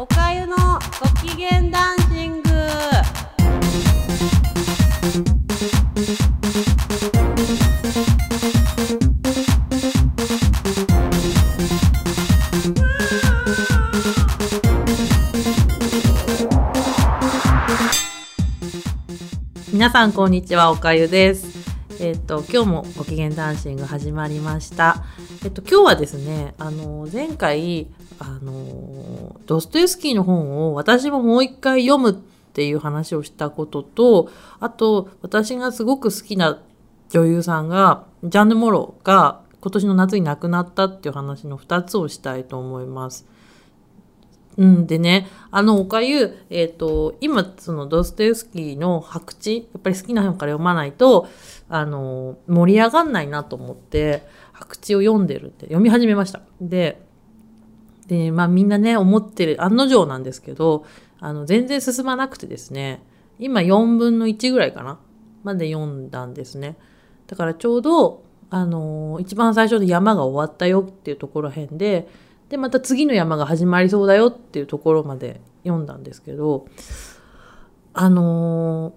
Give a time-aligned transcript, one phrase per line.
[0.00, 0.54] おかゆの
[1.00, 2.50] ご機嫌ダンシング。
[19.72, 20.70] 皆さんこんにちは。
[20.70, 21.57] おかゆです。
[22.00, 25.04] えっ、と今日もご機嫌ダンシング始まりました
[25.44, 27.88] えっ、と今日はですねあの前回
[28.20, 34.30] あのドストエフスキーの本を私ももう一回読むっていう話をしたことと
[34.60, 36.62] あと私がすごく好きな
[37.08, 43.26] 女優さんがジャンヌ・モロが今年の夏に亡くなったっていう話の2つをしたいと思います。
[44.58, 51.28] うんでね、あの、おかゆ、えっ、ー、と、今、そのドストエフスキーの白地、やっぱり好きな本から読まないと、
[51.68, 56.42] あの、盛り上がんないなと思って、白地を読んでるって読み始めました。
[56.60, 57.00] で、
[58.08, 60.84] で、まあみんなね、思ってる、案の定なんですけど、
[61.20, 63.04] あの、全然進まなくてですね、
[63.38, 64.98] 今4分の1ぐらいかな
[65.44, 66.76] まで読んだんですね。
[67.28, 72.08] だからちょうど、あの一番最初の山が終わったよっていうところへんで、
[72.48, 76.66] で、また次の山が始まりそうだよっていうところまで読んだんですけど、
[77.92, 78.94] あの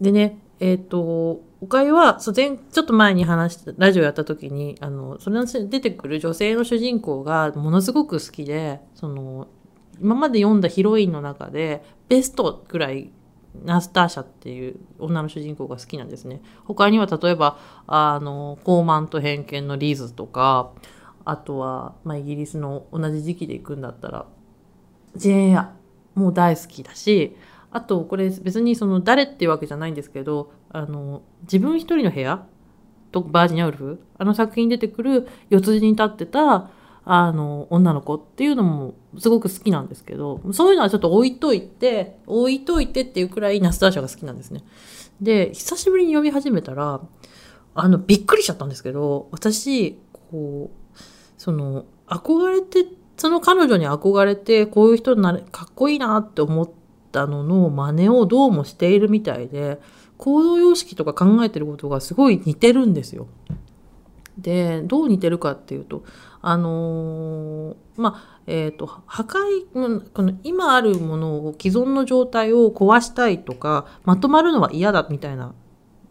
[0.00, 9.48] ー、でね、えっ、ー、と、おかゆは、そ前、ちょっと前に話した、ラジオやった時に、あの、それに出てくる女性の主人公がものすごく好きで、その、
[10.00, 13.10] 今まで読んだヒロインの中で、ベストぐらい、
[13.64, 16.40] ナスターシャっていう女の主人公が好きなんですね。
[16.64, 20.72] 他には例えば、あの、高慢と偏見のリーズとか、
[21.24, 24.26] あとは、まあ、イギリスの同じ時期で行くんだったら、
[25.16, 25.72] ジェーンエア
[26.14, 27.36] もう大好きだし、
[27.70, 32.44] あと、これ別にその誰っていうわけじゃないんですけど、あの、自分一人の部屋
[33.12, 36.70] とバージニアウルフ、あの作品に出てくる四つ字に立ってた、
[37.04, 44.62] あの、女の子っていうのもすごく好きなんですけど、そういうのはちょっと置いといて、置いといてっていうくらいナスターシャが好きなんですね。
[45.20, 47.00] で、久しぶりに読み始めたら、
[47.74, 49.98] あの、びっくりしちゃったんですけど、私、
[50.30, 50.81] こう、
[51.42, 52.86] その憧れて
[53.16, 56.70] その彼女に憧れてこういう人になれかっこいいなって思っ
[57.10, 59.80] たのの真似をどうもしているみたいで
[60.18, 63.26] 行動様式とか考えてることがすごい似てるんですよ。
[64.38, 66.04] でどう似てるかっていうと
[66.42, 75.52] あのー、まあえっ、ー、と破壊この今あるものを既存の状態を壊したいとかまとまるのは嫌だみたいな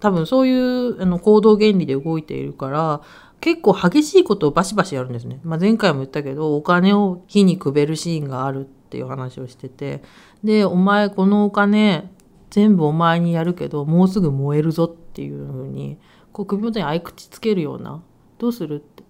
[0.00, 3.02] 多分そういうあの行動原理で動いているから
[3.42, 5.40] 結構激しいことをバシバシやるんですね。
[5.42, 10.00] まあ、前回も言ったけど、お金を火にくべるシーンがあるっていう話をしてて、
[10.44, 12.08] で、お前このお金
[12.50, 15.98] 全部お前にやるけど、もうすぐ燃えるぞっていうふうに、
[16.32, 18.00] こう首元に合い口つけるような、
[18.38, 19.02] どうするって、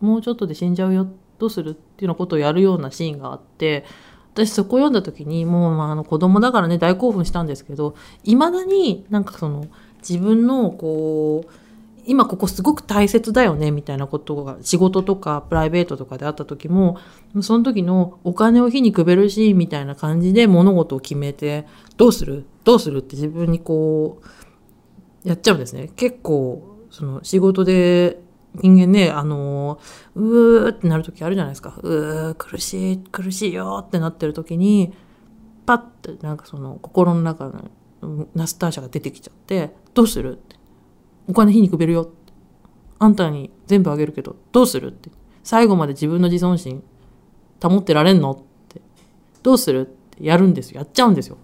[0.00, 1.08] もうちょっとで死んじゃうよ、
[1.40, 3.84] どうするっていうようなことをやるようなシーンがあって、
[4.32, 9.66] 私そこ読んだ時にもう、まあ、あの子供だからね大興奮したんですけどいまだになんかその
[10.08, 11.52] 自分のこう
[12.06, 16.98] 今ここすごく大切だよねみたいなことが仕事とかプライベートとかであった時も
[17.42, 21.66] その時のお金を火にくべるしみたいな感じで物事を決めて
[21.96, 22.44] どうする？
[22.64, 22.98] どうする？
[22.98, 24.20] って自分にこ
[25.24, 25.90] うやっちゃうんですね。
[25.96, 28.20] 結構その仕事で
[28.54, 29.78] 人間ねあの
[30.14, 31.78] うーってなる時あるじゃないですか。
[31.82, 34.92] うー苦しい苦しいよってなってる時に
[35.66, 37.52] パッてなんかその心の中
[38.02, 40.56] のナスターシャが出てきちゃってどうするって
[41.28, 42.10] お金火にくべるよ。
[42.98, 45.10] あんたに全部あげるけど、どうするって。
[45.42, 46.82] 最後まで自分の自尊心
[47.62, 48.38] 保ってられんのっ
[48.68, 48.80] て。
[49.42, 50.80] どうするってやるんですよ。
[50.80, 51.38] やっちゃうんですよ。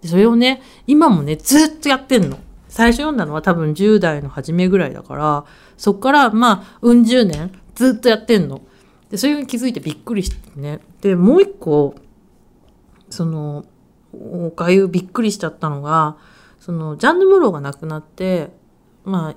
[0.00, 2.38] でそれをね、今もね、ずっとやってんの。
[2.68, 5.44] 最初読んだのは多分10代の初めぐらいだから、
[5.76, 8.62] そっからまあ、うん十年ずっとやってんの。
[9.10, 10.80] で、それに気づいてびっくりしてね。
[11.02, 11.94] で、もう一個、
[13.10, 13.66] その、
[14.14, 16.16] おかゆびっくりしちゃったのが、
[16.60, 18.56] その、ジャンヌ・モローが亡くなって、
[19.04, 19.34] まあ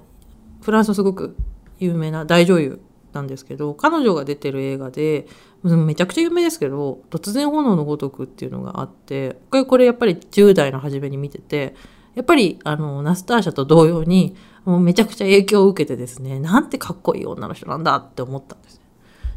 [0.61, 1.35] フランスのすごく
[1.79, 2.81] 有名な大女優
[3.13, 5.27] なんですけど彼女が出てる映画で
[5.63, 11.75] めちゃくちゃ有名ですけど「突然炎のごとく」っていうのがあってこれやっぱり10代の初めに見てて
[12.13, 18.81] やっぱりあのナスターシャと同様にもうめちゃくちゃ影響を受けてですねなんてかっこいい女の人なんだって思ったんです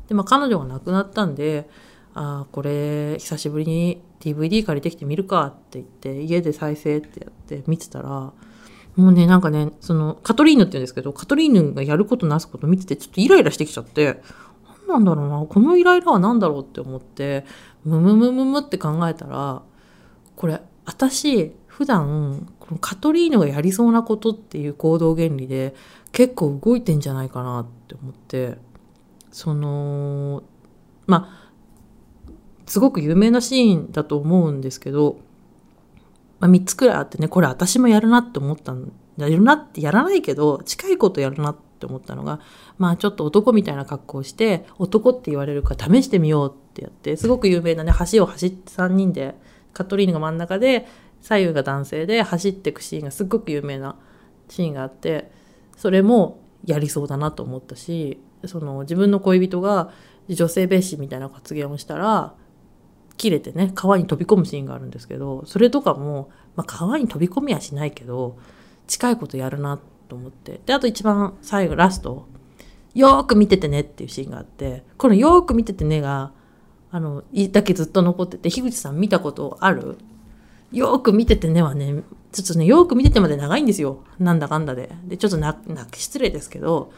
[0.09, 1.69] でまあ彼女が亡くなったんで
[2.15, 8.33] ああこれ久しぶりに DVD 借りてきてみるかって言って家で再生ってやって見てたら
[8.99, 14.21] もうね、なんかね、その、カトリーヌって言うんですけど、カトリーヌがやることなすこと見てて、ちょっとイライラしてきちゃって、
[14.89, 17.47] 何なんだろうな、このイライラは何だろうって思って、
[17.85, 19.63] ムムムムムって考えたら、
[20.35, 25.77] これ、私、普段、このカトリーヌがやりそうなことっていう行動原理で、
[26.11, 28.59] 結構動いてんじゃないかなって思って、
[29.31, 30.43] その、
[31.07, 32.33] まあ、
[32.67, 35.21] すごく有名なシーンだと思うんですけど、
[36.41, 42.41] まあ、3つくらいあってねこれ私もやるなって思ったんやるなってやらないけど近いことやるなって思ったのが
[42.79, 49.35] まあちょっと男みたいな格好をして男って言われるか試してみようってやってすごく有名なね橋を走って3人で
[49.73, 50.87] カトリーヌが真ん中で
[51.21, 53.97] 左右が男性で走っていくシーンがすっごく有名な
[54.49, 55.31] シーンがあって
[55.77, 59.93] それもやりそうだなと思ったしその自分の恋人が
[60.29, 62.35] 女性蔑視みたいな発言をしたら
[63.19, 68.39] 切れてね川に飛び込むシーンがあるんですけどそれとかも、まあ、川に飛び込みはしないけど
[68.87, 69.79] 近いことやるな
[70.09, 70.61] と思って。
[70.65, 72.27] であと一番最後ラスト
[72.95, 76.33] よーく見ててねっていうシーンがあってこのよーく見ててねが
[76.91, 77.23] あの
[77.53, 79.99] だけずっと残ってて樋口さん見たことある？
[80.73, 84.05] よーく見ててねはねちょっとねよーく見ててまで長いんですよ。
[84.19, 84.91] なんだかんだで。
[85.05, 85.57] でちょっとな
[85.93, 86.93] 失礼ですけど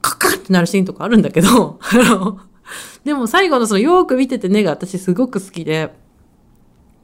[0.00, 2.40] カカってなるシーンとかあるんだけどあの
[3.04, 5.94] でも最後のそのよく見ててねが私すごく好きで、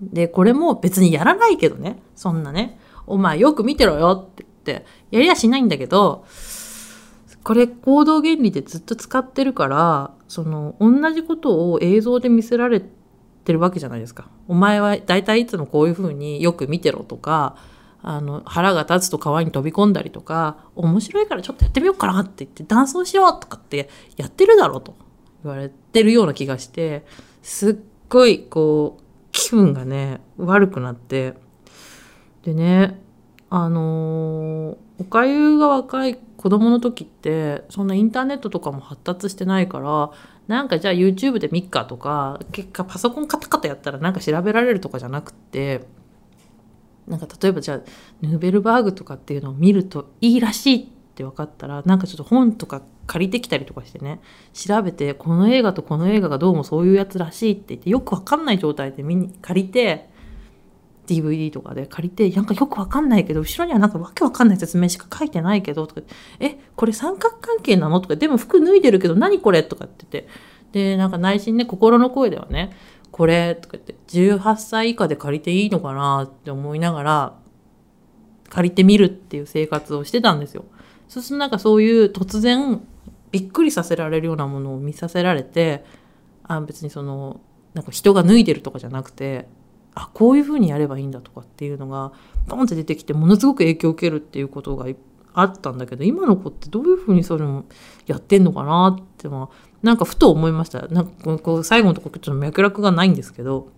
[0.00, 6.24] で、これも別にやらないけどね、そんなね、お前よく見てろよって言って、やりやしないんだけど、
[7.42, 12.82] これ行動原理でずっと使ってるから、その同じことを映像で見せられ
[13.44, 14.28] てるわけじゃないですか。
[14.48, 17.56] お前は大体いつもこういうふうによく見てろとか、
[18.06, 23.88] あの腹が立つと川に飛び込んだりとか面白いからちょっとやってみようかなって言ってダンスをしようとかって
[24.18, 24.94] やってるだろうと。
[25.44, 27.04] 言われてるような気がして、
[27.42, 27.76] すっ
[28.08, 31.34] ごいこう、気分がね、悪くなって、
[32.42, 33.00] でね、
[33.50, 40.10] あのー、おかゆが若い子供の時って、そんなインターネットとかも発達してないから、
[40.46, 45.86] なんかじゃあ YouTube で見っかとか、結果パソコンカタカタやったらなんか調べられるとかじゃなくって、
[47.06, 47.80] なんか例えばじゃあ
[48.22, 54.20] ヌーベルバーグとかっていうのを見るといいらしいっって分かったらなんかちょっと本とか借りてきたりとかしてね。
[54.52, 60.10] 調べてこの映画とこの映画がどうもそういうやつらしいって言ってよくわかんない状態で見に借りて
[61.06, 66.00] DVD とかで借りてなんかよくわかんないけど後ろにはなんかわけわかんない説明しか書いてないけどとか
[66.40, 68.00] えこれ三角関係なの？
[68.00, 69.62] とかでも服脱いでるけど何これ？
[69.62, 70.30] とかって言って。
[70.72, 72.76] でなんか内心ね心の声ではね
[73.12, 73.54] これ？
[73.54, 76.24] とか言って18歳以下で借りていいのかな？
[76.24, 77.38] って思いながら
[78.48, 80.64] 借りてみるっていう生活をしてたんですよ。
[81.14, 82.80] そうするとなんかそういう突然
[83.30, 85.84] びっくりさせられるようなものを見させられて
[86.42, 87.40] あ別にその
[87.72, 89.46] なんか人が脱いでるとかじゃなくて
[89.94, 92.10] あこういうふうにやればいいんだとかっていうのが
[92.48, 94.86] ポンって出てきてものすごく影響を受けるっていうことが
[95.34, 97.64] あったんだけど今の子ってどういうふうにそれも
[98.08, 100.88] やってんのかなってまあなんかふと思いました。
[100.88, 103.68] なんかこう最後のとこちょっと脈絡がないんですけど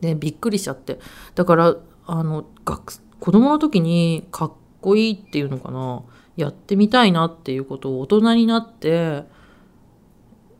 [0.00, 1.00] でびっくりしちゃって。
[1.34, 6.04] だからあの学子供の時にかっこいいっていうのかな。
[6.36, 9.24] やってみたいなっていうことを大人になって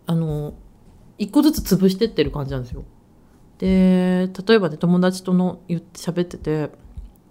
[0.06, 0.54] あの
[1.18, 2.84] 一個ずつ潰してってる感じなんですよ。
[3.58, 6.70] で例えばね友達との言って喋ってて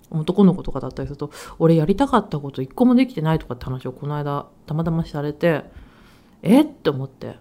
[0.09, 5.63] 男の子とかだったりすると「俺やりたかったこと一個もできてない」とかって話をこの間たまたまされて
[6.41, 6.61] え？
[6.61, 7.37] って思って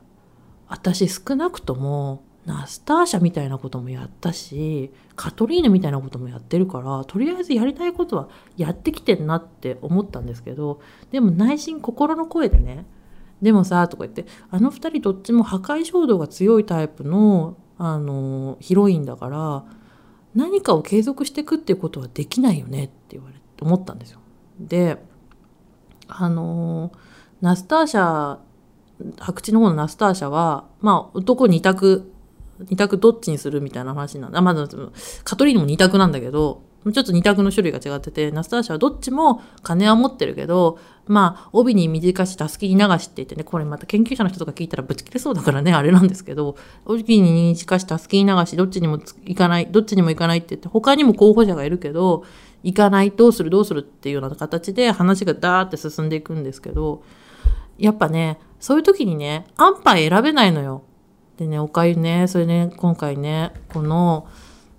[0.69, 10.81] 私少なくともナスターシャみたいなこともやったしカトリーヌみたいなこともやってるからとりあえずやりたいことはやってきてんなって思ったんですけど
[11.13, 12.85] でも内心心の声でね
[13.41, 19.65] でもさとか言ってあの2人どっちも破壊衝動が強いタイプのあのヒロインだから
[20.35, 24.21] 何かを継続していくっていうことはできないよねって言われて思ったんですよ。
[24.61, 25.03] で
[26.07, 26.93] あの
[27.41, 28.39] ナスターシャ
[29.19, 32.12] 白地の方のナスターシャはまあ男2択
[32.69, 34.41] 二択どっちにするみたいな話なんだ。
[34.41, 34.69] まず、
[35.25, 52.25] カトリーヌも二択なんだけど、ちょっと二択の種類が違ってて、ナスターシャはどっちも金は持ってるけど、まあ、帯に短し、たすきに流しって言ってね、これまた研究者の人とか聞いたらぶち切れそうだからね、あれなんですけど、帯に短し、たすきに流し、どっちにも行かない、どっちにも行かないって言って、他にも候補者がいるけど、
[52.65, 57.05] 行かない、どうする、どうするっていうような形で話がダーって進んでいくんですけど、
[57.79, 60.83] やっぱね、そういう時にね、安牌選べないのよ。
[61.43, 64.29] でね、おかゆね、それね、今回ね、この、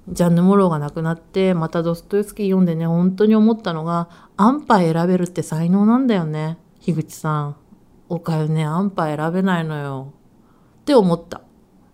[0.10, 6.58] ジャンヌ・モローが亡くなって、またドストエフスキー読んでね、本当に思ったのが、安牌選べるって才能なんだよね。
[6.80, 7.56] 樋口さん。
[8.10, 10.14] おかゆね、安牌選べないのよ。
[10.82, 11.42] って思った。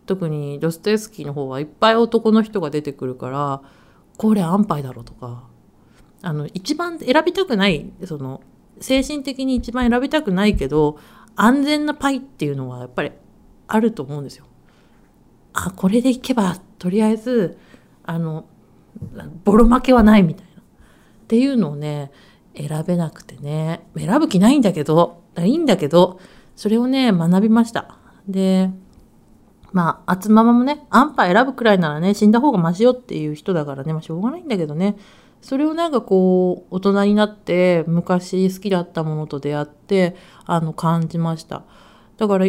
[0.06, 3.62] 特にドストエフスキーの方はいっぱい男の人が出てくるから、
[4.18, 5.48] これ安牌だろとか。
[6.22, 8.42] あの、一番選びたくない、その、
[8.82, 10.98] 精神的に一番選びたくないけど、
[11.36, 13.12] 安全なパイっていうのはやっぱり
[13.68, 14.46] あると思うんですよ。
[15.54, 17.58] あこれでいけばとりあえず
[18.04, 18.46] あの
[19.44, 20.64] ボロ負けはないみたいなっ
[21.28, 22.12] ていうのをね
[22.56, 26.20] 選べなくてね選ぶ気ないんだけどいいんだけど
[26.56, 28.70] それをね学びましたで
[29.72, 34.96] まあ、あつままもね、安牌選ぶくらいならね、死んだ方がマシよっていう人だからね、まあ、しょうがないんだけどね。
[35.42, 40.16] それをなんかこう、大人になって、昔好きだったものと出会って、
[40.46, 41.64] あの、感じました。
[42.18, 42.48] だから、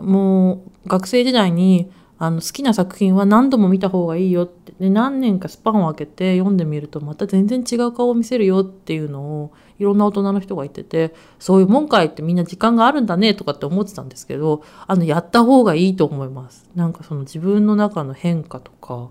[0.00, 1.90] もう、学生時代に、
[2.20, 4.72] あの好きな作品は何度も見た方がいいよって。
[4.80, 16.68] で何年かスパンを空けて読んでみるとまた全然違う顔を見せるよっていうのをいろんな大人の人が言っててそういうもんかいってみんな時間があるんだねとかって思ってたんですけどあのやった方がいいと思います。
[16.76, 19.10] なんかその自分の中の変化とか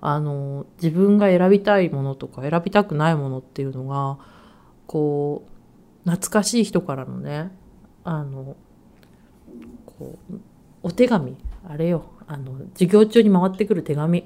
[0.00, 4.18] あの自分が選びたいものとか選びたくないものっていうのが
[4.88, 5.44] こ
[6.04, 7.52] う懐かしい人からのね
[8.02, 8.56] あの
[9.84, 10.34] こう
[10.82, 11.36] お手紙。
[11.68, 12.15] あれよ。
[12.28, 14.24] あの授業中に回ってくる手紙。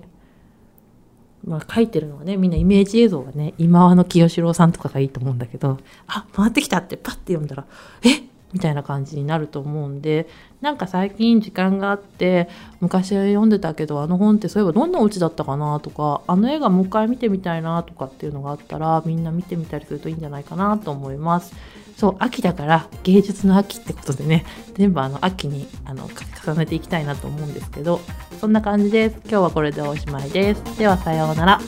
[1.44, 7.64] まあ、書いてるのはねみんなイメージ映像がね今和の清志郎さんとかがいいと思うんだけどあ回ってきたってパッて読んだら
[8.04, 10.28] えみたいな感じになると思うんで
[10.60, 12.48] なんか最近時間があって
[12.80, 21.54] 昔読んでたけどあの本ってそういえばどんなお家だったかなとかあの映画もう一回見てみたいなとかっていうのがあったらみんな見てみたりするといいんじゃないかなと思います。
[21.96, 26.08] そう秋だから芸術の秋ってことでね全部あの秋にあの
[26.46, 28.00] 重ねていきたいなと思うんですけど
[28.40, 29.16] そんな感じです。
[29.24, 30.78] 今日はこれでおしまいです。
[30.78, 31.60] ではさようなら。